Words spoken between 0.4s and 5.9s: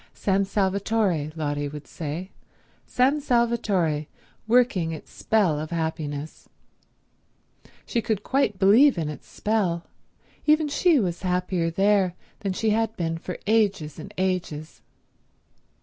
Salvatore, Lotty would say, San Salvatore working its spell of